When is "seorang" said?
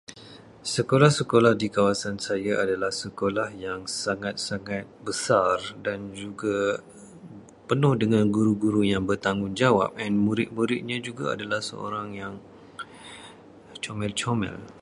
11.69-12.07